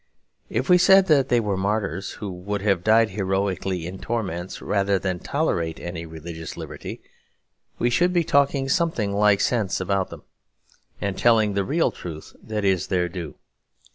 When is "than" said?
4.97-5.19